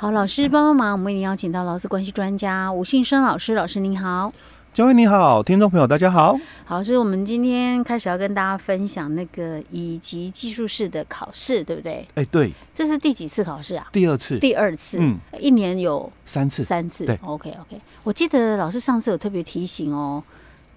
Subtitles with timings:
[0.00, 4.32] 好，老师帮帮忙，我们为您邀请到劳资关系专家吴信生老师，老师您好。
[4.72, 6.38] 嘉惠你好，听众朋友大家好。
[6.64, 12.06] 好，老师，我们今天开始要跟大家分享那个乙级技术士的考试，对不对？
[12.14, 13.88] 哎，对，这是第几次考试啊？
[13.90, 14.38] 第二次。
[14.38, 17.04] 第二次，嗯，一年有三次，三次。
[17.04, 17.80] 对，OK OK。
[18.04, 20.22] 我记得老师上次有特别提醒哦，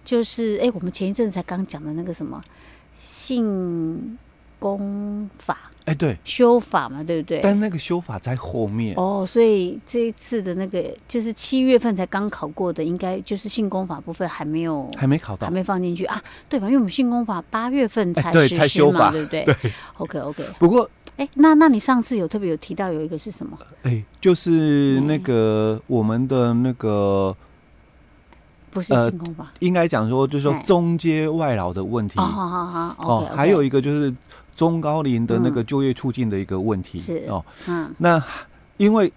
[0.03, 2.43] 就是哎，我们前一阵子才刚讲的那个什么
[2.95, 4.17] 性
[4.57, 5.70] 功法。
[5.91, 7.41] 哎，对，修法嘛，对不对？
[7.43, 16.67] 但那个修法在后面哦，所以这一次的那个就是七月份才刚考过的，应该就是性功法部分还没有，还没考到，还没放进去啊，对吧？
[16.67, 19.43] 因为我们性功法八月份才实施嘛，才修法，对不对？
[19.61, 20.43] 对，OK OK。
[20.57, 23.57] 不过，哎，那那你上次有特别有提到有一个是什么？
[23.83, 27.35] 哎，就是那个我们的那个
[28.69, 32.17] 不是性功法，应该讲说就是说中阶外劳的问题。
[32.17, 34.13] 好好好，哦，还有一个就是。
[34.55, 38.23] 中高龄的那个就业促进的一个问题、嗯、是哦，嗯，那
[38.77, 39.11] 因为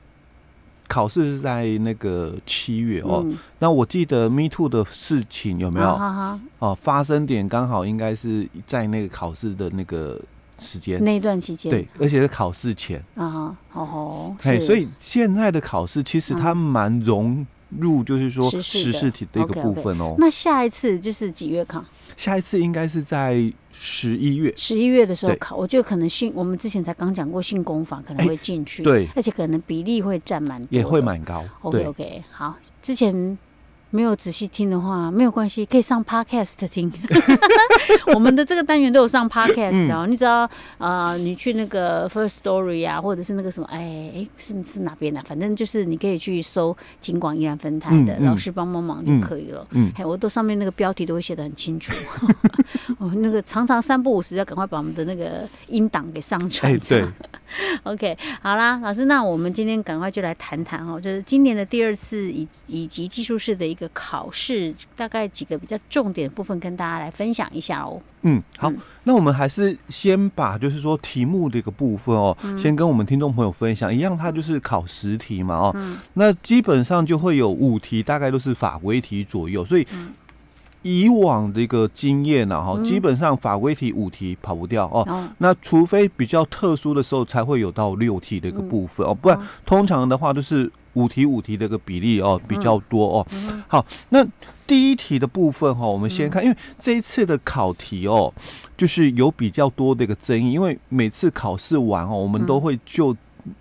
[0.87, 5.87] 考试是在那个七月哦，嗯、那我记得 Me Too 的事情有没有？
[5.87, 10.21] 哦，哦，发生点刚好应该是在那个考试的那个
[10.59, 11.03] 时间。
[11.03, 13.03] 那一段期间，对，而且是考试前。
[13.17, 20.15] 啊，好好，哎，所以现在的考试其实它蛮融入，就是说时事题的一个部分哦。
[20.19, 21.85] 那下一次就是几月考？
[22.17, 31.45] 下一次应该是在十一月，十一月的时候考，我觉得可能性，我们之前才刚讲过性功法可能会进去，对，而且可能比例会占蛮，也会蛮高。
[31.63, 33.37] OK OK，好，之前。
[33.95, 36.93] 没有仔细听的话，没有关系，可以上 Podcast 听。
[38.13, 40.05] 我们的这个单元都有上 Podcast 哦。
[40.05, 40.41] 嗯、你只要
[40.79, 45.25] 啊、呃，你去那个 First Story 啊，或者是那个什么，哎哎，是是哪边的、啊？
[45.29, 49.65] 反正就是你可以去搜金广依然分台的、嗯、老师帮帮忙就可以了。
[49.71, 51.93] 嗯，哎，我都上面那个标题都会写的很清楚。
[52.99, 56.73] 我 那个常常三不五时要赶快把我们的那个音档给上传。
[56.73, 57.05] 哎，对。
[57.85, 68.01] OK，好啦，老师，那我们今天赶快就来谈谈哦，就是今年的第二次以以及技术式的一个考试，大概几个比较重点的部分跟大家来分享一下哦。
[68.23, 79.87] 嗯，好，嗯、那我们还是先把就是说题目的一个部分哦，嗯、先跟我们听众朋友分享一样，它就是考十题嘛哦，嗯、那基本上就会有五题，大概都是法规题左右，所以。
[80.85, 85.29] 嗯以往的一个经验呢，哈，基本上法规题五题跑不掉哦。
[85.39, 89.15] 那除非比较特殊的时候，才会有到六题的一个部分哦。
[89.15, 93.27] 不然通常的话都是五题五题的一个比例哦比较多哦。
[93.67, 94.23] 好，那
[94.67, 98.33] 第一题的部分哈，我们先看，因为这一次的考题哦，
[98.77, 103.17] 就是有比较多的一个争议，因为每次考试完哦，我们都会就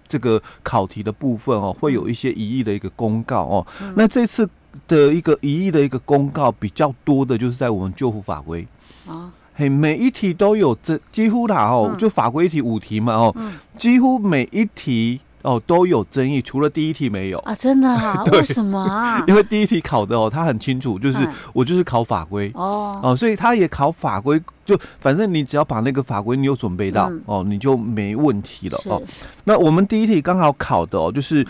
[0.10, 3.66] 这个考题的部分哦，会有一些疑义的一个公告哦。
[3.96, 4.48] 那这次。
[4.88, 8.68] 的一个疑义的一个公告比较多的，就是在我们救护法规。
[9.08, 13.36] 啊，嘿，每一题都有这几乎啦哦，就法规一题五题嘛哦，
[13.78, 17.38] 几乎每一题哦都有争议，除了第一题没有。
[17.40, 18.24] 啊，真的啊？
[18.32, 19.24] 为什么啊？
[19.28, 22.50] 因为第一题考的哦，他很清楚，就是我就是考法规。
[22.56, 23.00] 哦。
[23.04, 29.02] 哦，所以他也考法规，就反正你只要把那个法规你有准备到哦，你就没问题了哦。
[29.44, 31.46] 那我们第一题刚好考的哦，就是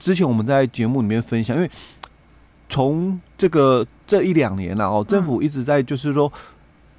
[0.00, 1.70] 之前我们在节目里面分享，因为。
[2.68, 6.30] 从这个这一两年了哦，政府一直在就是说，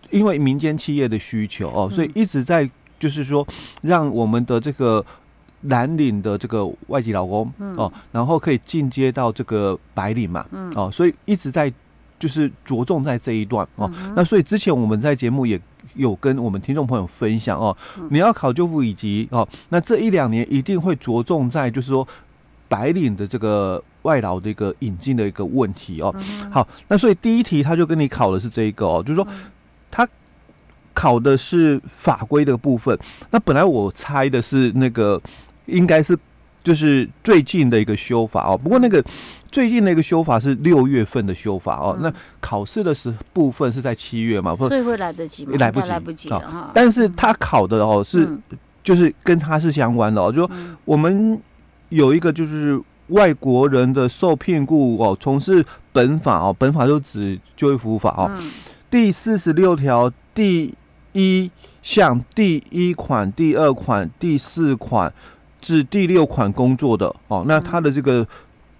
[0.09, 3.45] 因为民间企业的需求哦，所以一直在就是说，
[3.81, 5.05] 让我们的这个
[5.63, 10.45] 蓝领的这个外籍劳工哦，然后可以进阶到这个白领嘛，
[10.75, 11.71] 哦，所以一直在
[12.17, 13.91] 就是着重在这一段哦。
[14.15, 15.59] 那所以之前我们在节目也
[15.95, 17.75] 有跟我们听众朋友分享哦，
[18.09, 22.07] 你要考就服乙级哦，那这一两年一定会着重在就是说。
[22.69, 26.13] 白领的这个外劳的一个引进的一个问题哦，
[26.51, 29.27] 好，那所以第一题他就跟你考的是这一个哦，就是说
[29.89, 30.07] 他
[30.93, 32.97] 考的是法规的部分。
[33.31, 35.21] 那本来我猜的是那个
[35.65, 36.17] 应该是
[36.63, 39.03] 就是最近的一个修法哦，不过那个
[39.51, 45.53] 最近的一个修法是六月份的修法哦，那考试的时部分是在七月嘛，所以会来得及吗？
[45.59, 46.71] 来不及，来不及啊。
[46.73, 48.27] 但是他考的哦是
[48.83, 50.51] 就是跟他是相关的哦，就说
[50.85, 51.39] 我们。
[51.89, 58.51] 有一个就是外国人的受聘雇哦，从事本法哦，本法就指就业服务法哦，嗯、
[58.89, 60.73] 第四十六条第
[61.13, 61.49] 一
[61.81, 65.11] 项第一款、第二款、第四款
[65.61, 68.27] 至第六款工作的哦，那它的这个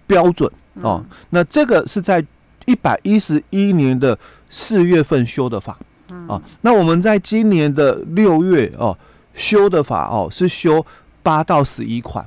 [0.06, 0.52] 标准
[0.82, 2.24] 哦，嗯、那这个是在
[2.66, 4.18] 一百一十一年的
[4.50, 5.78] 四月份修的法。
[6.30, 8.98] 啊，那我们在今年的六月哦
[9.34, 10.86] 修的法哦是修
[11.22, 12.26] 八到十一款。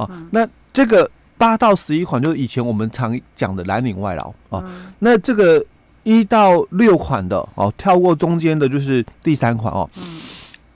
[0.00, 4.64] 哦，那这个八到十一款就是以前我们常讲的蓝领外劳啊。
[4.98, 5.64] 那这个
[6.02, 9.88] 一到六款的哦，跳过中间的就是第三款哦。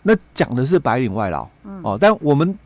[0.02, 1.48] 那讲的是白领外劳
[1.82, 1.96] 哦。
[1.98, 2.56] 但我们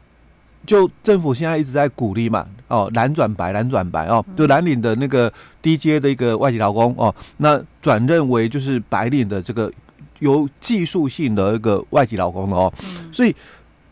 [0.66, 5.32] 就政府现在一直在鼓励嘛，哦，蓝转白，蓝转白哦，就蓝领的那个
[5.62, 9.72] 低阶的一个外籍劳工哦，那转认为就是白领的这个
[10.18, 12.72] 有技术性的一个外籍劳工的哦，
[13.12, 13.34] 所以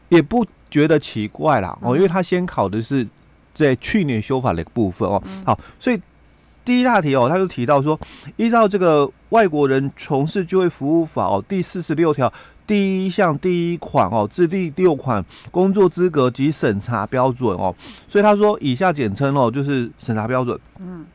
[0.08, 3.06] 也不觉得奇怪啦哦，因为他先考的是
[3.54, 6.00] 在去年修法的部分哦，好，所以。
[6.64, 7.96] 第一大题哦，他就提到说，
[8.34, 12.32] 依照这个外国人从事就业服务法哦，第四十六条
[12.66, 17.72] 第一项第一款哦至第六款工作资格及审查标准哦，
[18.08, 20.58] 所以他说以下简称哦就是审查标准。
[20.80, 21.06] 嗯。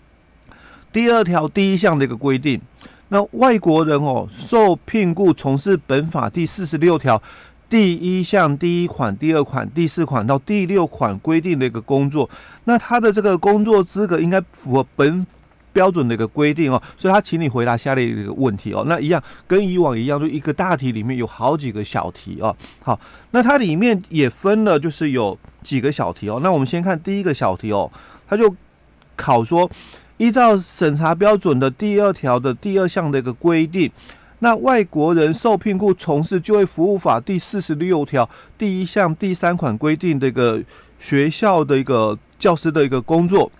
[0.93, 2.61] 第二条第一项的一个规定，
[3.09, 7.21] 那外国人哦受聘雇从事本法第四十六条
[7.71, 12.29] 第一项第一款、第二款、第四款到第六款规定的一个工作，
[12.65, 15.25] 那他的这个工作资格应该符合本。
[15.73, 18.83] 标准的一个规定哦，所以他请你回答下列一个问题哦。
[18.89, 22.53] 那一样跟以往一样，就一个大题里面有好几个小题哦。
[22.83, 22.99] 好，
[23.31, 26.41] 那它里面也分了，就是有几个小题哦。
[26.43, 27.89] 那我们先看第一个小题哦，
[28.27, 28.53] 他就
[29.15, 29.71] 考说，
[30.17, 33.89] 依照审查标准的第二条的第二项的一个规定，
[34.43, 38.27] 那外国人受聘雇从事就业服务法第四十六条
[38.57, 40.61] 第一项第三款规定的一个
[40.97, 43.51] 学校的一个教师的一个工作。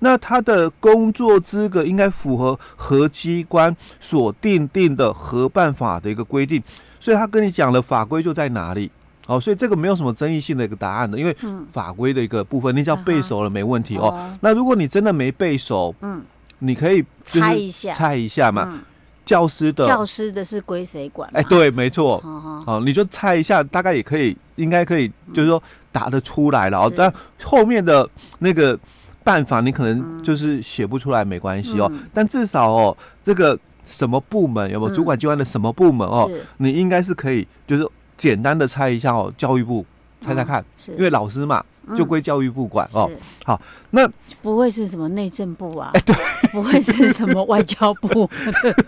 [0.00, 6.62] 那他的工作资格应该符合核机关所订定的核办法的一个规定，
[6.98, 8.90] 所以他跟你讲的法规就在哪里？
[9.26, 11.34] 哦，所以这个没有什么争议性的一个答案的，因为
[11.70, 14.30] 法规的一个部分，你只要背熟了没问题哦。
[14.40, 16.22] 那如果你真的没背熟，嗯，
[16.58, 18.82] 你可以猜一下，猜一下嘛。
[19.30, 21.30] 教师的教师的是归谁管？
[21.32, 22.20] 哎，对，没错。
[22.66, 25.62] 哦，你就猜一下，大概也可以，应该可以，就是说
[25.92, 26.92] 答得出来了哦。
[26.96, 27.12] 但
[27.42, 28.08] 后面的
[28.40, 28.78] 那个。
[29.22, 37.86] 办法你可能就是写不出来，没关系哦，嗯、但至少哦，这个什么部门有没有主管机关的什么部门哦，嗯、你应该是可以，就是
[38.16, 39.84] 简单的猜一下哦，教育部
[40.20, 41.62] 猜猜看，嗯、因为老师嘛。
[41.96, 43.10] 就归教育部管哦。
[43.44, 44.08] 好，那
[44.42, 45.90] 不会是什么内政部啊？
[45.94, 46.14] 欸、 对，
[46.52, 48.30] 不会是什么外交部？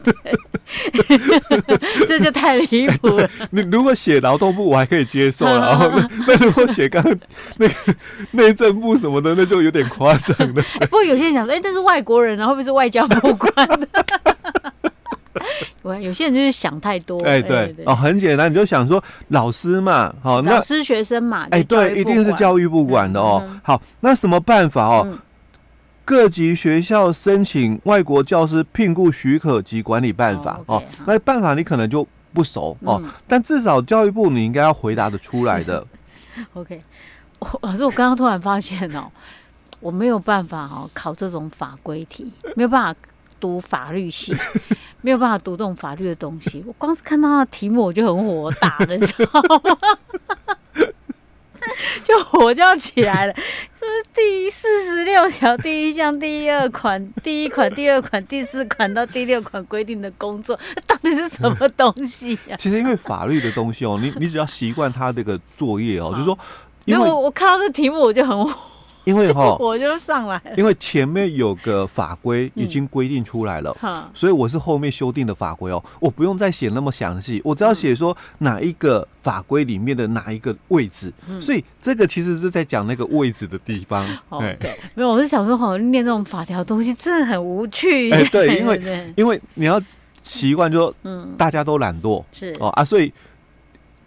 [0.05, 0.33] 对，
[2.07, 3.29] 这就太离谱了。
[3.51, 5.59] 你如果写劳动部，我还可以接受了。
[5.59, 7.19] 然后那 那如果写刚刚
[7.57, 7.75] 那个
[8.33, 10.63] 内政部什么的，那就有点夸张了。
[10.83, 13.89] 不过有些人想说，哎、欸，那是外国人，然后会不会是外交部管的？
[15.83, 23.43] 我有些人就是想太多，哎，对哦，很简单，你就想说老师嘛，好，老师学生嘛，哎，对，一定是教育部管的哦。
[23.65, 25.19] 好，那什么办法哦？
[26.05, 30.83] 各级学校申请外国教师聘雇许可及管理办法哦。
[31.07, 35.85] 那办法你可能就不熟哦，但至少教育部你应该要回答的出来的。
[36.55, 36.81] OK，
[37.63, 39.11] 老师，我刚刚突然发现哦，
[39.81, 43.01] 我没有办法哦考这种法规题，没有办法。
[43.43, 44.33] 读法律系
[45.03, 49.77] 没有办法读这种法律的东西，我光是看到他的题目我就很火大了，你知道吗？
[52.05, 62.57] 就火就要起来了，就是第四十六条第一项第一二款第一款第二款第四款到第六款规定的工作， 到底是什么东西呀？
[62.57, 66.39] 其实因为法律的东西哦，你你只要习惯他这个作业哦，就是说，
[66.85, 68.72] 因为我我看到这题目我就很火。
[69.05, 70.55] 因为哈，我就上来了。
[70.57, 84.07] 因为前面有个法规已经规定出来了，嗯、所以我是后面修订的法规哦，我不用再写那么详细，我只要写说哪一个法规里面的哪一个位置，嗯、所以这个其实是在讲那个位置的地方。
[84.29, 88.11] 哦、对，没有，我是想说，好像念这种法条东西真的很无趣。
[88.11, 89.81] 哎，对，因为 因为你要
[90.23, 93.13] 习惯，就嗯，大家都懒惰是哦啊，所以。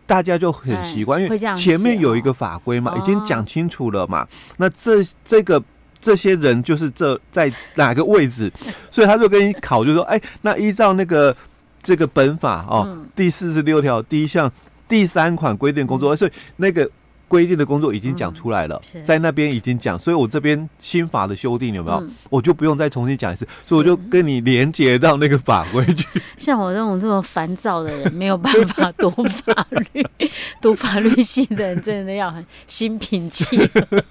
[0.06, 4.28] 大家就很习惯，因为前面有一个法规嘛，已经讲清楚了嘛。
[4.58, 5.62] 那这这个
[6.02, 8.52] 这些人就是这在哪个位置，
[8.92, 11.36] 所以他就跟你考，就说：哎，那依照那个
[11.82, 14.52] 这个本法哦，第四十六条第一项
[14.88, 16.90] 第三款规定工作，所以那个。
[17.28, 21.98] 规定的工作已经讲出来了，嗯、在那边已经讲，所以我这边新法的修订有没有？
[21.98, 26.08] 嗯、我就不用再重新讲一次，所以我就跟你连接到那个法规去。
[26.38, 30.06] 像我这种这么烦躁的人，没有办法读法律，
[30.62, 34.02] 读法律系的人真的要很心平气和。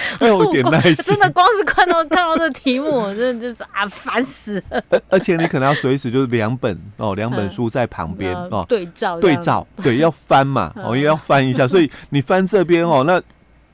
[0.20, 4.82] 有点耐心， 真的光是看到看到这题目，我真的就是啊，烦死了。
[5.08, 11.66] 而且你可能要随时就是两本哦，两本书在旁边哦，对照对照，对，要翻嘛哦，也要翻一下。
[11.66, 13.20] 所以你翻这边哦，那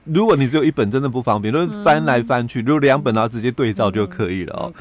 [0.04, 2.61] 如果你只有一本，真的不方便，就是翻来翻去。
[2.62, 4.73] 如果两本，然后直接对照就可以了哦。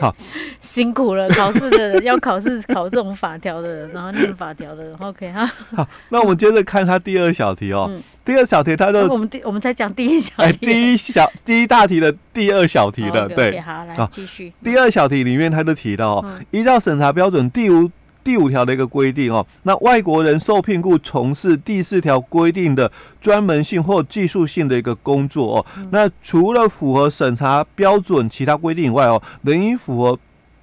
[0.00, 0.14] 好，
[0.60, 4.94] 辛苦了，考试的人要考试考这种法条的人，然后念法条的人。
[4.98, 5.50] OK 哈。
[5.74, 7.90] 好，那我们接着看他第二小题哦。
[8.24, 14.52] 第二小题，他就我们第我们才讲第一小题，第一小第一大题的第二小题的，对，好，来继续。
[14.62, 17.90] 第二小题里面，他就提到，依照审查标准第五
[18.28, 22.92] 第五条的一个规定哦，那外国人受聘雇从事第四条规定的
[23.22, 30.18] 专门性或技术性的一个工作哦，那除了符合审查标准其他规定以外哦，仍应符合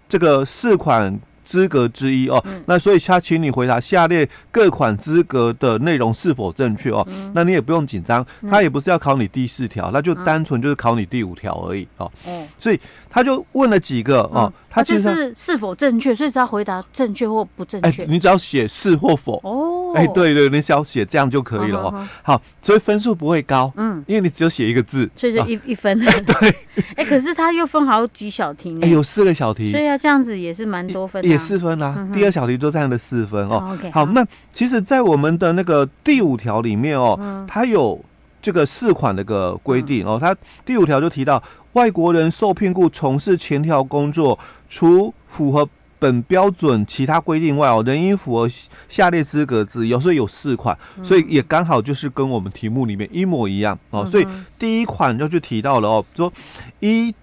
[0.07, 1.19] 这个四款。
[1.45, 12.11] 资格之一哦，嗯、那所以他请你回答下列各款资格的内容是否正确哦，嗯、那你也不用紧张，他也不是要考你第四条，那、嗯、就单纯就是考你第五条而已哦。
[12.27, 19.39] 嗯、所以他就问了几个哦，他其实是是否正确，所以只要回答正确或不正确，哎，你只要写是或否。
[19.43, 21.93] 哦，哎，对对，你只要写这样就可以了哦。
[21.95, 25.95] 嗯、好，所以分数不会高，嗯，因为你只有写一个字，所以就一、哦、一分。
[26.25, 26.55] 对，
[26.95, 31.34] 哎，可是他又分好几小题，哎，有四个小题，所以啊，这样子也是蛮多分的。
[31.35, 33.77] 也四分啊，嗯、第二小题就这样的四分哦。
[33.77, 38.03] Okay, 好，那其实，在我们的那个第五条里面哦，嗯、它有
[38.41, 40.17] 这个四款的个规定哦。
[40.19, 41.41] 它第五条就提到，
[41.73, 44.39] 外国人受聘雇从事前条工作，
[44.69, 45.67] 除符合
[45.99, 48.49] 本标准其他规定外哦，仍应符合
[48.87, 49.87] 下列资格之。
[49.87, 54.05] 有时候有四款，所以也刚好就是跟我们题目里面一模一样哦。
[54.05, 54.25] 所以
[54.57, 56.31] 第一款就就提到了哦，说
[56.79, 57.13] 一。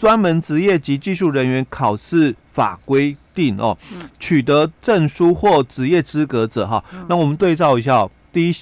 [0.00, 3.76] 专门职业及技术人员考试法规定哦，
[4.18, 8.54] 取得证书或职业资格者哈，那我们对照一下哦，第一、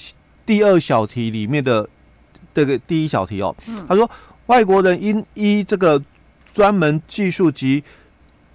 [0.45, 1.89] 第二小题里面的
[2.53, 3.55] 这个第一小题哦，
[3.89, 4.11] 他说
[4.47, 6.03] 外国人应依这个
[6.53, 7.85] 专门技术及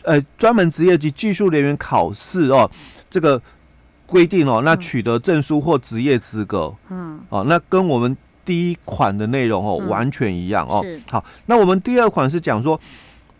[0.01, 2.69] 呃专门职业及技术人员考试哦
[3.09, 3.41] 这个
[4.05, 8.17] 规定哦，那取得证书或职业资格，嗯，哦，那跟我们。
[8.45, 10.81] 第一款的内容哦，完全一样哦。
[10.85, 12.79] 嗯、好，那我们第二款是讲说，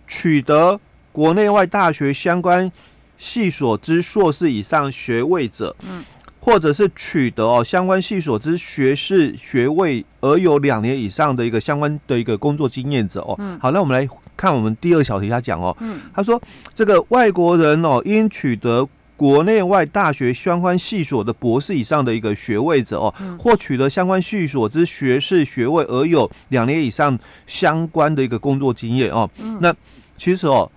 [0.07, 0.79] 取得
[1.11, 2.71] 国内外大学相关
[3.17, 6.03] 系所之硕士以上学位者，嗯，
[6.39, 13.35] 或者是取得哦相关系所之学士学位而有两年以上的一个相关的一个工作经验者哦。
[13.39, 16.41] 嗯、好，那我们来看我们第二小题，他讲哦，嗯，他说
[16.73, 18.87] 这个外国人哦因取得。
[19.15, 29.73] 国内外大学相关系所的博士以上的一个学位者哦，嗯、或取得相关系所之学士学位而有两年以上相关的一个工作经验哦，嗯、那
[30.17, 30.69] 其实哦，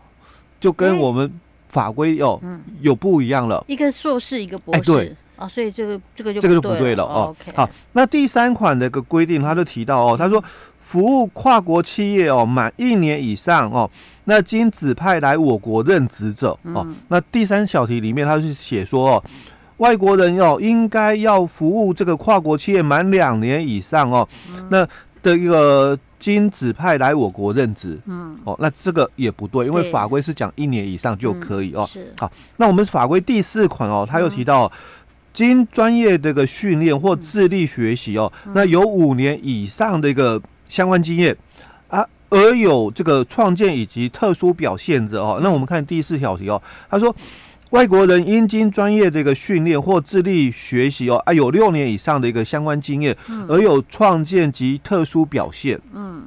[0.61, 1.31] 就跟我们
[1.69, 5.17] 法规哦、嗯、有不一样了，一个硕士一个博士，哎、对。
[5.39, 7.37] 哦，所以这个这个就这个就不对了哦。
[7.55, 10.43] 好，那第三款的一个规定，他就提到哦，他说。
[10.87, 13.91] 服务跨国企业哦，满一年以上哦，
[14.27, 19.25] 那经指派来我国任职者哦，嗯、那第三小题里面他是写说哦，
[19.79, 24.87] 外国人哦应该要服务这个跨国企业满两年以上哦，嗯、那
[25.25, 31.83] 的一个经指派来我国任职，嗯，哦，那这个也不对，因为法规是讲一年以上就可以哦。
[31.83, 32.15] 嗯、是。
[32.17, 34.71] 好，那我们法规第四款哦，他又提到、嗯、
[35.33, 40.41] 经专业这个训练或智力学习哦，嗯、那有五年以上的一个。
[40.69, 41.37] 相关经验。
[41.89, 47.15] 啊，而有这个创建以及特殊表现者哦，那我们看第四小题哦，他说
[47.71, 53.17] 外国人应经专业这个训练或智力学习哦，啊有六年以上的一个相关经验，
[53.49, 56.25] 而有创建及特殊表现，嗯，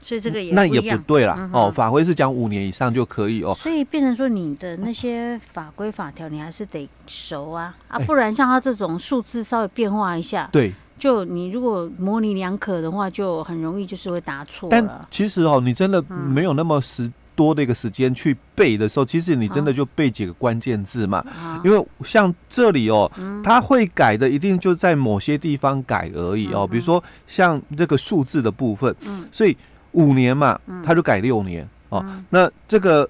[0.00, 10.72] 所以这个也那也不对啦哦，法规是讲五年以上就可以哦，所以变成说你的那些法规法条你还是得熟啊啊，不然像他这种数字稍微变化一下，对。
[10.98, 14.68] 就你如果模棱两可的话，就很容易就是会答错。
[14.70, 21.18] 但其实哦，你真的没有那么时多的一个时间去背的时候，嗯、其实你真的就背几个关键字嘛。
[21.18, 23.10] 啊、因为像这里哦，
[23.42, 26.60] 他、嗯、会改的一定就在某些地方改而已哦。
[26.60, 29.56] 嗯、比如说像这个数字的部分，嗯，所以
[29.92, 32.06] 五年嘛，他就改六年、嗯、哦。
[32.30, 33.08] 那这个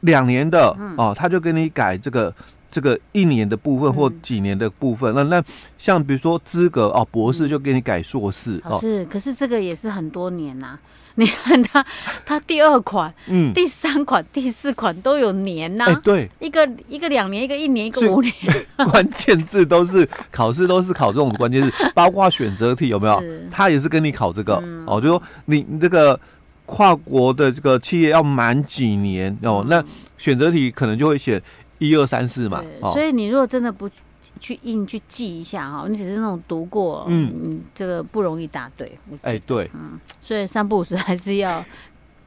[0.00, 2.32] 两年的、嗯、哦，他就给你改这个。
[2.70, 5.44] 这个一年的部分或几年的部分，那、嗯、那
[5.76, 8.78] 像比如说资格哦，博士就给你改硕士、嗯、哦。
[8.78, 10.80] 是，可是这个也是很多年呐、啊。
[11.16, 11.84] 你看他，
[12.24, 18.32] 他第二款、嗯，第三款、第四款都有年呐、对，一个一个两年，一个一年，一个五年。
[18.90, 23.20] 关键字都是考试都是考这种关键字，包括选择题有没有？
[23.20, 26.18] 是他也是跟你考这个、嗯、哦，就说你你这个
[26.64, 29.84] 跨国的这个企业要满几年哦，嗯、那
[30.16, 31.42] 选择题可能就会写。
[31.80, 33.90] 一二三四嘛，所以你如果真的不
[34.38, 38.96] 去硬去记一下哈，你只是那种读过，嗯，嗯，这个不容易答对。
[39.22, 41.64] 哎，对，嗯，所以三不五时还是要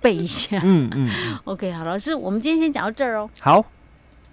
[0.01, 0.59] 背一下。
[0.63, 1.09] 嗯嗯。
[1.45, 3.29] OK，好，老师，我们今天先讲到这儿哦。
[3.39, 3.63] 好。